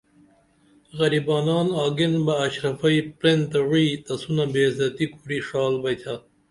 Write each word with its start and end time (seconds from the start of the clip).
غریبانان 0.99 1.67
آگین 1.85 2.13
بہ 2.25 2.33
اشرفئی 2.45 2.99
پرنتہ 3.17 3.59
وعی، 3.69 3.87
تسونہ 4.05 4.45
بے 4.53 4.61
عزتی 4.69 5.05
کُری 5.13 5.37
ڜال 5.47 5.73
بیئتھا 5.81 6.15